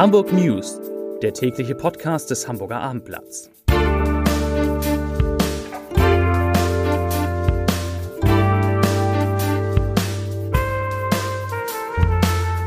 Hamburg 0.00 0.32
News, 0.32 0.80
der 1.20 1.34
tägliche 1.34 1.74
Podcast 1.74 2.30
des 2.30 2.48
Hamburger 2.48 2.80
Abendblatts. 2.80 3.50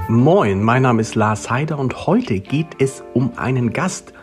Moin, 0.08 0.62
mein 0.62 0.84
Name 0.84 1.02
ist 1.02 1.16
Lars 1.16 1.50
Heider 1.50 1.80
und 1.80 2.06
heute 2.06 2.40
geht 2.40 2.68
es 2.78 3.04
um 3.16 3.36
einen 3.36 3.74
Gast, 3.74 4.14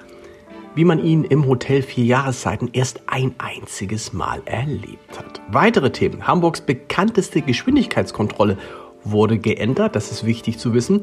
wie 0.77 0.84
man 0.84 1.04
ihn 1.04 1.24
im 1.24 1.48
Hotel 1.48 1.82
Vier 1.82 2.04
Jahreszeiten 2.04 2.70
erst 2.72 3.00
ein 3.08 3.34
einziges 3.38 4.12
Mal 4.12 4.40
erlebt 4.45 5.18
hat. 5.18 5.40
Weitere 5.48 5.90
Themen. 5.90 6.29
Hamburgs 6.29 6.61
bekannteste 6.61 7.42
Geschwindigkeitskontrolle 7.42 8.56
wurde 9.02 9.38
geändert, 9.38 9.97
das 9.97 10.12
ist 10.12 10.24
wichtig 10.24 10.58
zu 10.58 10.74
wissen. 10.74 11.00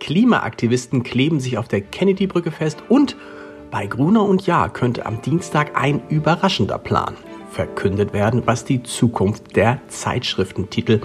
Klimaaktivisten 0.00 1.02
kleben 1.02 1.40
sich 1.40 1.58
auf 1.58 1.68
der 1.68 1.80
Kennedy-Brücke 1.80 2.50
fest 2.50 2.82
und 2.88 3.16
bei 3.70 3.86
Gruner 3.86 4.24
und 4.24 4.46
Ja 4.46 4.68
könnte 4.68 5.04
am 5.04 5.20
Dienstag 5.20 5.72
ein 5.80 6.00
überraschender 6.08 6.78
Plan 6.78 7.16
verkündet 7.50 8.12
werden, 8.12 8.42
was 8.46 8.64
die 8.64 8.82
Zukunft 8.82 9.56
der 9.56 9.80
Zeitschriftentitel 9.88 11.00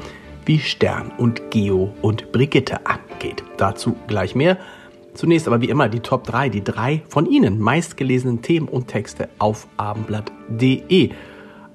wie 0.46 0.60
Stern 0.60 1.12
und 1.18 1.52
Geo 1.52 1.94
und 2.02 2.32
Brigitte 2.32 2.86
angeht. 2.86 3.44
Dazu 3.58 3.96
gleich 4.08 4.36
mehr. 4.36 4.58
Zunächst 5.14 5.48
aber 5.48 5.62
wie 5.62 5.70
immer 5.70 5.90
die 5.90 6.00
Top 6.00 6.24
3, 6.26 6.50
die 6.50 6.64
drei 6.64 7.04
von 7.08 7.26
Ihnen 7.26 7.60
meistgelesenen 7.60 8.42
Themen 8.42 8.68
und 8.68 8.88
Texte 8.88 9.30
auf 9.38 9.68
abendblatt.de. 9.78 11.12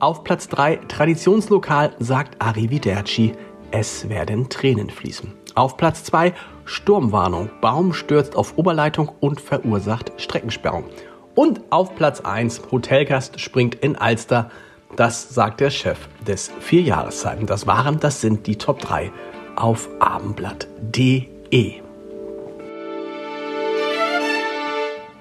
Auf 0.00 0.24
Platz 0.24 0.48
3 0.48 0.76
Traditionslokal 0.88 1.94
sagt 1.98 2.40
Arrivederci, 2.40 3.32
es 3.70 4.08
werden 4.08 4.48
Tränen 4.48 4.90
fließen. 4.90 5.37
Auf 5.58 5.76
Platz 5.76 6.04
2 6.04 6.34
Sturmwarnung. 6.66 7.50
Baum 7.60 7.92
stürzt 7.92 8.36
auf 8.36 8.56
Oberleitung 8.58 9.10
und 9.18 9.40
verursacht 9.40 10.12
Streckensperrung. 10.16 10.84
Und 11.34 11.62
auf 11.70 11.96
Platz 11.96 12.20
1 12.20 12.62
Hotelgast 12.70 13.40
springt 13.40 13.74
in 13.74 13.96
Alster. 13.96 14.52
Das 14.94 15.30
sagt 15.30 15.58
der 15.58 15.70
Chef 15.70 15.98
des 16.24 16.52
Vierjahreszeiten. 16.60 17.46
Das 17.46 17.66
waren, 17.66 17.98
das 17.98 18.20
sind 18.20 18.46
die 18.46 18.54
Top 18.54 18.78
3 18.78 19.10
auf 19.56 19.88
abendblatt.de. 19.98 21.82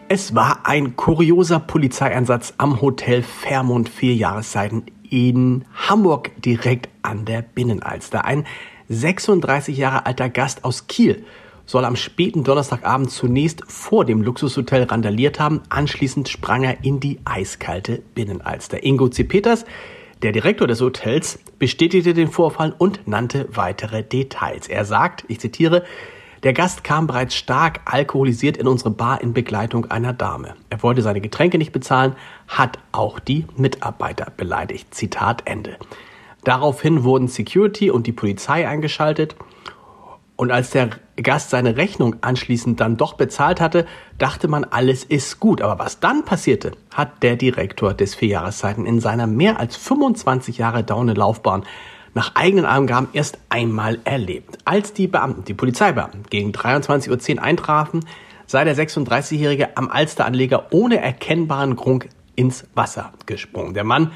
Es 0.07 0.35
war 0.35 0.59
ein 0.65 0.95
kurioser 0.95 1.59
Polizeieinsatz 1.59 2.53
am 2.59 2.79
Hotel 2.79 3.23
Fairmont 3.23 3.89
Vierjahreszeiten 3.89 4.83
in 5.09 5.65
Hamburg 5.73 6.29
direkt 6.43 6.89
an 7.01 7.25
der 7.25 7.41
Binnenalster. 7.41 8.23
Ein 8.23 8.45
36 8.89 9.77
Jahre 9.77 10.05
alter 10.05 10.29
Gast 10.29 10.63
aus 10.63 10.87
Kiel 10.87 11.23
soll 11.65 11.83
am 11.83 11.97
späten 11.97 12.43
Donnerstagabend 12.43 13.11
zunächst 13.11 13.61
vor 13.67 14.05
dem 14.05 14.21
Luxushotel 14.21 14.83
randaliert 14.83 15.39
haben. 15.39 15.61
Anschließend 15.69 16.29
sprang 16.29 16.63
er 16.63 16.83
in 16.83 16.99
die 16.99 17.19
eiskalte 17.25 18.01
Binnenalster. 18.15 18.83
Ingo 18.83 19.09
C. 19.09 19.25
Peters, 19.25 19.65
der 20.23 20.31
Direktor 20.31 20.67
des 20.67 20.81
Hotels, 20.81 21.39
bestätigte 21.59 22.13
den 22.13 22.29
Vorfall 22.29 22.73
und 22.77 23.07
nannte 23.07 23.49
weitere 23.51 24.01
Details. 24.01 24.67
Er 24.67 24.85
sagt, 24.85 25.25
ich 25.27 25.39
zitiere, 25.41 25.83
der 26.43 26.53
Gast 26.53 26.83
kam 26.83 27.07
bereits 27.07 27.35
stark 27.35 27.81
alkoholisiert 27.85 28.57
in 28.57 28.67
unsere 28.67 28.91
Bar 28.91 29.21
in 29.21 29.33
Begleitung 29.33 29.85
einer 29.91 30.13
Dame. 30.13 30.53
Er 30.69 30.81
wollte 30.83 31.01
seine 31.01 31.19
Getränke 31.19 31.57
nicht 31.57 31.73
bezahlen, 31.73 32.15
hat 32.47 32.79
auch 32.93 33.19
die 33.19 33.45
Mitarbeiter 33.57 34.31
beleidigt. 34.37 34.93
Zitat 34.93 35.41
Ende. 35.45 35.77
Daraufhin 36.47 37.03
wurden 37.03 37.27
Security 37.27 37.91
und 37.91 38.07
die 38.07 38.13
Polizei 38.13 38.65
eingeschaltet. 38.65 39.35
Und 40.37 40.49
als 40.49 40.69
der 40.69 40.91
Gast 41.21 41.49
seine 41.49 41.75
Rechnung 41.75 42.15
anschließend 42.21 42.79
dann 42.79 42.95
doch 42.95 43.15
bezahlt 43.15 43.59
hatte, 43.59 43.85
dachte 44.17 44.47
man, 44.47 44.63
alles 44.63 45.03
ist 45.03 45.41
gut. 45.41 45.61
Aber 45.61 45.77
was 45.77 45.99
dann 45.99 46.23
passierte, 46.23 46.71
hat 46.93 47.21
der 47.21 47.35
Direktor 47.35 47.93
des 47.93 48.15
Vierjahreszeiten 48.15 48.85
in 48.85 49.01
seiner 49.01 49.27
mehr 49.27 49.59
als 49.59 49.75
25 49.75 50.57
Jahre 50.57 50.85
dauernden 50.85 51.17
Laufbahn 51.17 51.65
nach 52.13 52.35
eigenen 52.35 52.63
Angaben 52.63 53.09
erst 53.11 53.39
einmal 53.49 53.99
erlebt. 54.05 54.57
Als 54.63 54.93
die 54.93 55.07
Beamten, 55.07 55.43
die 55.43 55.53
Polizeibeamten, 55.53 56.23
gegen 56.29 56.53
23.10 56.53 57.35
Uhr 57.35 57.43
eintrafen, 57.43 58.05
sei 58.45 58.63
der 58.63 58.77
36-Jährige 58.77 59.75
am 59.75 59.89
Alsteranleger 59.89 60.67
ohne 60.71 61.01
erkennbaren 61.01 61.75
Grund 61.75 62.07
ins 62.37 62.65
Wasser 62.73 63.11
gesprungen. 63.25 63.73
Der 63.73 63.83
Mann 63.83 64.11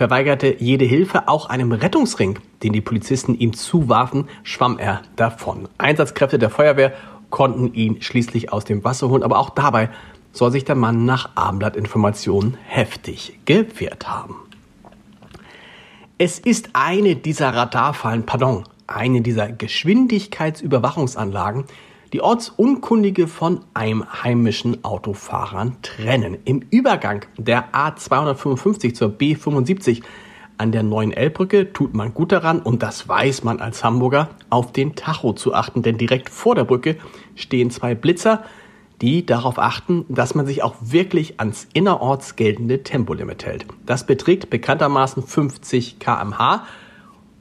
verweigerte 0.00 0.56
jede 0.58 0.86
Hilfe, 0.86 1.28
auch 1.28 1.50
einem 1.50 1.72
Rettungsring, 1.72 2.38
den 2.62 2.72
die 2.72 2.80
Polizisten 2.80 3.34
ihm 3.34 3.52
zuwarfen, 3.52 4.30
schwamm 4.44 4.78
er 4.78 5.02
davon. 5.16 5.68
Einsatzkräfte 5.76 6.38
der 6.38 6.48
Feuerwehr 6.48 6.94
konnten 7.28 7.74
ihn 7.74 8.00
schließlich 8.00 8.50
aus 8.50 8.64
dem 8.64 8.82
Wasser 8.82 9.10
holen, 9.10 9.22
aber 9.22 9.38
auch 9.38 9.50
dabei 9.50 9.90
soll 10.32 10.52
sich 10.52 10.64
der 10.64 10.74
Mann 10.74 11.04
nach 11.04 11.36
Abendblattinformationen 11.36 12.56
heftig 12.64 13.40
gewehrt 13.44 14.08
haben. 14.08 14.36
Es 16.16 16.38
ist 16.38 16.70
eine 16.72 17.16
dieser 17.16 17.52
Radarfallen, 17.52 18.24
pardon, 18.24 18.64
eine 18.86 19.20
dieser 19.20 19.52
Geschwindigkeitsüberwachungsanlagen, 19.52 21.66
die 22.12 22.20
Ortsunkundige 22.20 23.28
von 23.28 23.60
einheimischen 23.74 24.84
Autofahrern 24.84 25.76
trennen. 25.82 26.38
Im 26.44 26.62
Übergang 26.70 27.24
der 27.36 27.72
A255 27.72 28.94
zur 28.94 29.10
B75 29.10 30.02
an 30.58 30.72
der 30.72 30.82
neuen 30.82 31.12
Elbbrücke 31.12 31.72
tut 31.72 31.94
man 31.94 32.12
gut 32.12 32.32
daran, 32.32 32.60
und 32.60 32.82
das 32.82 33.08
weiß 33.08 33.44
man 33.44 33.60
als 33.60 33.82
Hamburger, 33.82 34.28
auf 34.50 34.72
den 34.72 34.94
Tacho 34.94 35.32
zu 35.32 35.54
achten, 35.54 35.82
denn 35.82 35.96
direkt 35.96 36.28
vor 36.28 36.54
der 36.54 36.64
Brücke 36.64 36.96
stehen 37.34 37.70
zwei 37.70 37.94
Blitzer, 37.94 38.44
die 39.00 39.24
darauf 39.24 39.58
achten, 39.58 40.04
dass 40.08 40.34
man 40.34 40.46
sich 40.46 40.62
auch 40.62 40.74
wirklich 40.80 41.40
ans 41.40 41.66
innerorts 41.72 42.36
geltende 42.36 42.82
Tempolimit 42.82 43.46
hält. 43.46 43.64
Das 43.86 44.04
beträgt 44.04 44.50
bekanntermaßen 44.50 45.22
50 45.22 45.98
kmh 45.98 46.66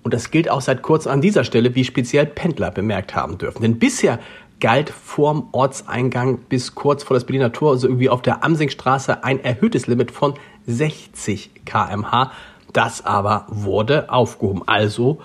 und 0.04 0.14
das 0.14 0.32
gilt 0.32 0.50
auch 0.50 0.62
seit 0.62 0.82
kurzem 0.82 1.12
an 1.12 1.22
dieser 1.22 1.44
Stelle, 1.44 1.76
wie 1.76 1.84
speziell 1.84 2.26
Pendler 2.26 2.72
bemerkt 2.72 3.16
haben 3.16 3.38
dürfen. 3.38 3.62
Denn 3.64 3.80
bisher 3.80 4.20
galt 4.60 4.90
vorm 4.90 5.50
Ortseingang 5.52 6.40
bis 6.50 6.76
kurz 6.76 7.04
vor 7.04 7.16
das 7.16 7.26
Berliner 7.26 7.52
Tor, 7.52 7.72
also 7.72 7.88
irgendwie 7.88 8.10
auf 8.10 8.22
der 8.22 8.44
Amsingstraße, 8.44 9.24
ein 9.24 9.44
erhöhtes 9.44 9.88
Limit 9.88 10.12
von 10.12 10.34
60 10.68 11.52
kmh. 11.66 12.32
Das 12.74 13.06
aber 13.06 13.46
wurde 13.50 14.12
aufgehoben. 14.12 14.64
Also 14.68 15.20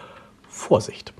Vorsicht. 0.48 1.12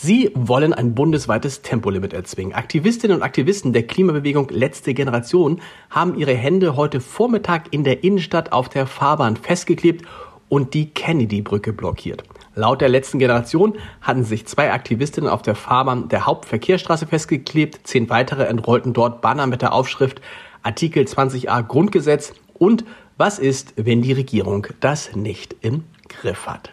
Sie 0.00 0.30
wollen 0.36 0.72
ein 0.72 0.94
bundesweites 0.94 1.62
Tempolimit 1.62 2.12
erzwingen. 2.12 2.54
Aktivistinnen 2.54 3.16
und 3.16 3.22
Aktivisten 3.24 3.72
der 3.72 3.84
Klimabewegung 3.84 4.48
Letzte 4.48 4.94
Generation 4.94 5.60
haben 5.90 6.14
ihre 6.16 6.34
Hände 6.34 6.76
heute 6.76 7.00
Vormittag 7.00 7.72
in 7.72 7.82
der 7.82 8.04
Innenstadt 8.04 8.52
auf 8.52 8.68
der 8.68 8.86
Fahrbahn 8.86 9.36
festgeklebt 9.36 10.06
und 10.48 10.74
die 10.74 10.90
Kennedy-Brücke 10.90 11.72
blockiert. 11.72 12.24
Laut 12.54 12.80
der 12.80 12.88
letzten 12.88 13.18
Generation 13.18 13.74
hatten 14.00 14.24
sich 14.24 14.46
zwei 14.46 14.72
Aktivistinnen 14.72 15.30
auf 15.30 15.42
der 15.42 15.54
Fahrbahn 15.54 16.08
der 16.08 16.26
Hauptverkehrsstraße 16.26 17.06
festgeklebt. 17.06 17.80
Zehn 17.84 18.10
weitere 18.10 18.44
entrollten 18.44 18.92
dort 18.92 19.20
Banner 19.20 19.46
mit 19.46 19.62
der 19.62 19.72
Aufschrift 19.72 20.20
Artikel 20.62 21.04
20a 21.04 21.62
Grundgesetz 21.62 22.32
und 22.54 22.84
was 23.16 23.38
ist, 23.38 23.74
wenn 23.76 24.02
die 24.02 24.12
Regierung 24.12 24.66
das 24.80 25.14
nicht 25.14 25.56
im 25.60 25.84
Griff 26.08 26.46
hat. 26.46 26.72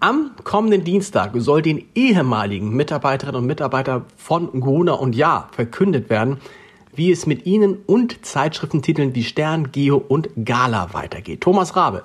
Am 0.00 0.32
kommenden 0.42 0.82
Dienstag 0.82 1.30
soll 1.36 1.62
den 1.62 1.84
ehemaligen 1.94 2.74
Mitarbeiterinnen 2.74 3.40
und 3.40 3.46
Mitarbeitern 3.46 4.04
von 4.16 4.60
Gruner 4.60 5.00
und 5.00 5.14
Ja 5.14 5.48
verkündet 5.52 6.10
werden, 6.10 6.38
wie 6.94 7.12
es 7.12 7.26
mit 7.26 7.46
ihnen 7.46 7.78
und 7.86 8.24
Zeitschriftentiteln 8.24 9.14
wie 9.14 9.24
Stern, 9.24 9.70
Geo 9.70 9.96
und 9.96 10.28
Gala 10.44 10.92
weitergeht. 10.92 11.40
Thomas 11.40 11.76
Rabe, 11.76 12.02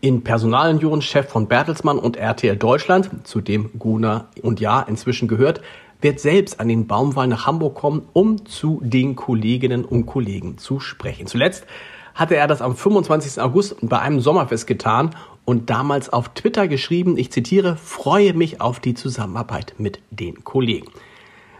in 0.00 0.22
Personalunion 0.22 1.02
Chef 1.02 1.28
von 1.28 1.48
Bertelsmann 1.48 1.98
und 1.98 2.16
RTL 2.16 2.56
Deutschland, 2.56 3.26
zu 3.26 3.40
dem 3.40 3.70
Gruner 3.78 4.28
und 4.42 4.60
Ja 4.60 4.80
inzwischen 4.82 5.28
gehört, 5.28 5.60
wird 6.00 6.20
selbst 6.20 6.60
an 6.60 6.68
den 6.68 6.86
Baumwall 6.86 7.26
nach 7.26 7.46
Hamburg 7.46 7.74
kommen, 7.74 8.02
um 8.12 8.46
zu 8.46 8.80
den 8.82 9.16
Kolleginnen 9.16 9.84
und 9.84 10.06
Kollegen 10.06 10.58
zu 10.58 10.80
sprechen. 10.80 11.26
Zuletzt 11.26 11.66
hatte 12.14 12.36
er 12.36 12.46
das 12.46 12.62
am 12.62 12.76
25. 12.76 13.40
August 13.42 13.76
bei 13.82 13.98
einem 13.98 14.20
Sommerfest 14.20 14.66
getan 14.66 15.14
und 15.44 15.70
damals 15.70 16.08
auf 16.10 16.30
Twitter 16.30 16.68
geschrieben, 16.68 17.16
ich 17.18 17.30
zitiere, 17.30 17.76
freue 17.76 18.32
mich 18.34 18.60
auf 18.60 18.80
die 18.80 18.94
Zusammenarbeit 18.94 19.74
mit 19.78 20.00
den 20.10 20.44
Kollegen. 20.44 20.88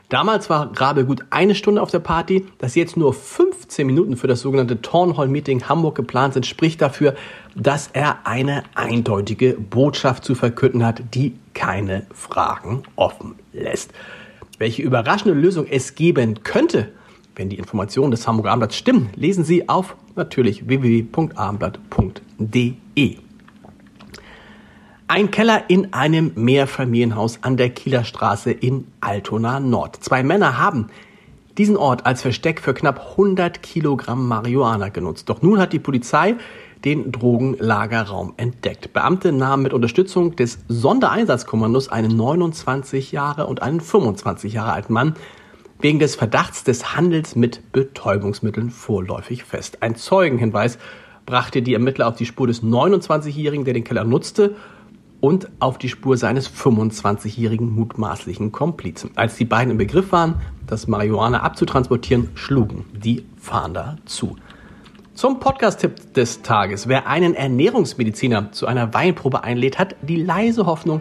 Damals 0.08 0.48
war 0.48 0.70
Rabe 0.80 1.04
gut 1.04 1.24
eine 1.30 1.56
Stunde 1.56 1.82
auf 1.82 1.90
der 1.90 1.98
Party, 1.98 2.46
dass 2.58 2.76
jetzt 2.76 2.96
nur 2.96 3.12
15 3.12 3.84
Minuten 3.84 4.16
für 4.16 4.28
das 4.28 4.40
sogenannte 4.40 4.80
Townhall 4.80 5.26
Meeting 5.26 5.68
Hamburg 5.68 5.96
geplant 5.96 6.34
sind, 6.34 6.46
spricht 6.46 6.80
dafür, 6.80 7.16
dass 7.56 7.90
er 7.92 8.24
eine 8.24 8.62
eindeutige 8.76 9.54
Botschaft 9.54 10.24
zu 10.24 10.36
verkünden 10.36 10.86
hat, 10.86 11.02
die 11.14 11.34
keine 11.54 12.06
Fragen 12.12 12.84
offen 12.94 13.34
lässt. 13.52 13.90
Welche 14.58 14.82
überraschende 14.82 15.34
Lösung 15.34 15.66
es 15.68 15.96
geben 15.96 16.44
könnte, 16.44 16.92
wenn 17.34 17.48
die 17.48 17.58
Informationen 17.58 18.12
des 18.12 18.28
Hamburger 18.28 18.52
Abendblatts 18.52 18.76
stimmen, 18.76 19.10
lesen 19.16 19.42
Sie 19.44 19.68
auf 19.68 19.96
natürlich 20.14 20.68
www.abendblatt.de. 20.68 23.25
Ein 25.08 25.30
Keller 25.30 25.70
in 25.70 25.92
einem 25.92 26.32
Mehrfamilienhaus 26.34 27.38
an 27.42 27.56
der 27.56 27.70
Kieler 27.70 28.02
Straße 28.02 28.50
in 28.50 28.88
Altona 29.00 29.60
Nord. 29.60 30.02
Zwei 30.02 30.24
Männer 30.24 30.58
haben 30.58 30.88
diesen 31.58 31.76
Ort 31.76 32.04
als 32.04 32.22
Versteck 32.22 32.60
für 32.60 32.74
knapp 32.74 33.12
100 33.12 33.62
Kilogramm 33.62 34.26
Marihuana 34.26 34.88
genutzt. 34.88 35.28
Doch 35.28 35.42
nun 35.42 35.60
hat 35.60 35.72
die 35.72 35.78
Polizei 35.78 36.34
den 36.84 37.12
Drogenlagerraum 37.12 38.34
entdeckt. 38.36 38.92
Beamte 38.92 39.30
nahmen 39.30 39.62
mit 39.62 39.72
Unterstützung 39.72 40.34
des 40.34 40.58
Sondereinsatzkommandos 40.66 41.88
einen 41.88 42.16
29 42.16 43.12
Jahre 43.12 43.46
und 43.46 43.62
einen 43.62 43.80
25 43.80 44.54
Jahre 44.54 44.72
alten 44.72 44.92
Mann 44.92 45.14
wegen 45.78 46.00
des 46.00 46.16
Verdachts 46.16 46.64
des 46.64 46.96
Handels 46.96 47.36
mit 47.36 47.70
Betäubungsmitteln 47.70 48.70
vorläufig 48.70 49.44
fest. 49.44 49.84
Ein 49.84 49.94
Zeugenhinweis 49.94 50.78
brachte 51.26 51.62
die 51.62 51.74
Ermittler 51.74 52.08
auf 52.08 52.16
die 52.16 52.26
Spur 52.26 52.48
des 52.48 52.64
29-Jährigen, 52.64 53.64
der 53.64 53.74
den 53.74 53.84
Keller 53.84 54.02
nutzte, 54.02 54.56
und 55.20 55.48
auf 55.60 55.78
die 55.78 55.88
Spur 55.88 56.16
seines 56.16 56.50
25-jährigen 56.50 57.74
mutmaßlichen 57.74 58.52
Komplizen. 58.52 59.10
Als 59.14 59.36
die 59.36 59.44
beiden 59.44 59.72
im 59.72 59.78
Begriff 59.78 60.12
waren, 60.12 60.40
das 60.66 60.86
Marihuana 60.86 61.42
abzutransportieren, 61.42 62.30
schlugen 62.34 62.84
die 62.92 63.24
Fahnder 63.36 63.96
zu. 64.04 64.36
Zum 65.14 65.40
Podcast-Tipp 65.40 66.12
des 66.12 66.42
Tages. 66.42 66.88
Wer 66.88 67.06
einen 67.06 67.34
Ernährungsmediziner 67.34 68.52
zu 68.52 68.66
einer 68.66 68.92
Weinprobe 68.92 69.44
einlädt, 69.44 69.78
hat 69.78 69.96
die 70.02 70.16
leise 70.22 70.66
Hoffnung, 70.66 71.00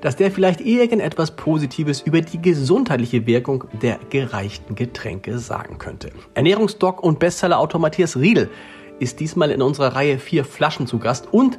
dass 0.00 0.16
der 0.16 0.30
vielleicht 0.30 0.60
irgendetwas 0.60 1.36
Positives 1.36 2.00
über 2.00 2.20
die 2.20 2.42
gesundheitliche 2.42 3.26
Wirkung 3.26 3.64
der 3.82 3.98
gereichten 4.10 4.74
Getränke 4.74 5.38
sagen 5.38 5.78
könnte. 5.78 6.10
Ernährungsdoc 6.34 7.02
und 7.02 7.18
Bestsellerautor 7.18 7.80
Matthias 7.80 8.16
Riedel 8.16 8.50
ist 8.98 9.20
diesmal 9.20 9.50
in 9.50 9.62
unserer 9.62 9.94
Reihe 9.94 10.18
vier 10.18 10.44
Flaschen 10.44 10.86
zu 10.86 10.98
Gast 10.98 11.28
und, 11.32 11.58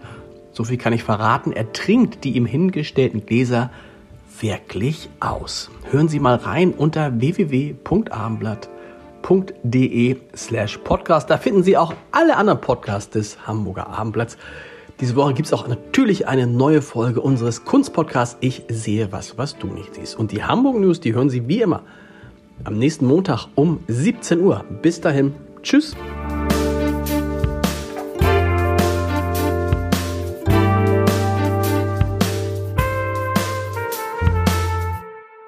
so 0.58 0.64
viel 0.64 0.78
kann 0.78 0.92
ich 0.92 1.04
verraten, 1.04 1.52
er 1.52 1.72
trinkt 1.72 2.24
die 2.24 2.36
ihm 2.36 2.46
hingestellten 2.46 3.26
Gläser 3.26 3.70
wirklich 4.42 5.10
aus. 5.20 5.70
Hören 5.90 6.10
Sie 6.10 6.20
mal 6.20 6.36
rein 6.36 6.72
unter 6.72 7.20
www.abendblatt.de 7.20 8.78
abendblatt.de 9.28 10.18
slash 10.36 10.78
podcast. 10.80 11.30
Da 11.30 11.38
finden 11.38 11.64
Sie 11.64 11.78
auch 11.78 11.94
alle 12.12 12.38
anderen 12.38 12.62
Podcasts 12.62 13.10
des 13.12 13.46
Hamburger 13.46 13.88
Abendblatts. 13.88 14.38
Diese 15.00 15.16
Woche 15.16 15.34
gibt 15.34 15.46
es 15.46 15.54
auch 15.54 15.68
natürlich 15.68 16.28
eine 16.28 16.48
neue 16.48 16.82
Folge 16.82 17.22
unseres 17.22 17.66
Kunstpodcasts 17.66 18.38
Ich 18.40 18.64
sehe 18.68 19.12
was, 19.12 19.38
was 19.38 19.58
du 19.58 19.68
nicht 19.68 19.94
siehst. 19.96 20.18
Und 20.18 20.32
die 20.32 20.44
Hamburg 20.44 20.80
News, 20.80 21.00
die 21.00 21.14
hören 21.14 21.30
Sie 21.30 21.48
wie 21.48 21.62
immer 21.62 21.84
am 22.64 22.78
nächsten 22.78 23.06
Montag 23.06 23.48
um 23.54 23.84
17 23.88 24.42
Uhr. 24.42 24.64
Bis 24.82 25.00
dahin, 25.02 25.36
tschüss. 25.62 25.96